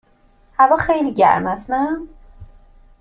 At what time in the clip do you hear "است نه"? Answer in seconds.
1.47-1.97